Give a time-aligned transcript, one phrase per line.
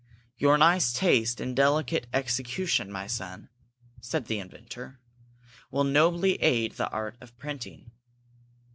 [0.35, 3.49] "Your nice taste and delicate execution, my son,"
[4.01, 4.99] said the inventor,
[5.69, 7.91] "will nobly aid the art of printing.